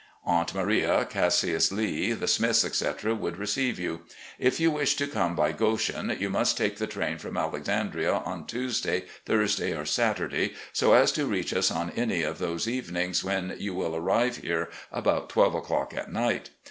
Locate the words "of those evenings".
12.23-13.23